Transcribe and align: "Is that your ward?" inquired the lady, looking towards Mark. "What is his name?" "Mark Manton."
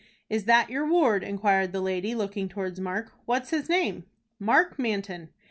"Is 0.31 0.45
that 0.45 0.71
your 0.71 0.83
ward?" 0.89 1.23
inquired 1.23 1.73
the 1.73 1.79
lady, 1.79 2.15
looking 2.15 2.49
towards 2.49 2.79
Mark. 2.79 3.11
"What 3.25 3.43
is 3.43 3.49
his 3.51 3.69
name?" 3.69 4.05
"Mark 4.39 4.79
Manton." 4.79 5.29